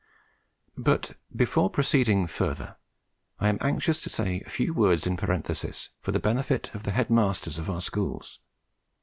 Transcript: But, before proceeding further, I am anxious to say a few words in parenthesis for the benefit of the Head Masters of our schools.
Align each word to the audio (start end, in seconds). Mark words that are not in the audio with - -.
But, 0.79 1.15
before 1.35 1.69
proceeding 1.69 2.25
further, 2.25 2.75
I 3.39 3.49
am 3.49 3.59
anxious 3.61 4.01
to 4.01 4.09
say 4.09 4.41
a 4.41 4.49
few 4.49 4.73
words 4.73 5.05
in 5.05 5.15
parenthesis 5.15 5.91
for 6.01 6.11
the 6.11 6.19
benefit 6.19 6.73
of 6.73 6.81
the 6.81 6.91
Head 6.93 7.11
Masters 7.11 7.59
of 7.59 7.69
our 7.69 7.81
schools. 7.81 8.39